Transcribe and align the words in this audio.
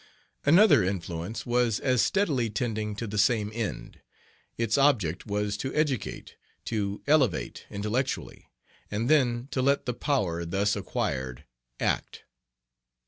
Another 0.47 0.83
influence 0.83 1.45
was 1.45 1.79
as 1.79 2.01
steadily 2.01 2.49
tending 2.49 2.95
to 2.95 3.05
the 3.05 3.19
same 3.19 3.51
end. 3.53 3.99
Its 4.57 4.75
object 4.75 5.27
was 5.27 5.55
to 5.57 5.71
educate, 5.75 6.37
to 6.65 7.03
elevate 7.05 7.67
intellectually, 7.69 8.49
and 8.89 9.07
then 9.11 9.47
to 9.51 9.61
let 9.61 9.85
the 9.85 9.93
power 9.93 10.43
thus 10.43 10.75
acquired 10.75 11.43
act. 11.79 12.23